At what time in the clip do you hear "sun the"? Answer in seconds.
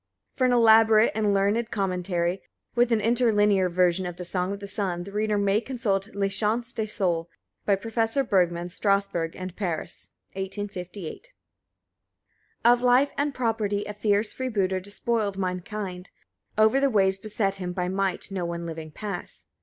4.65-5.11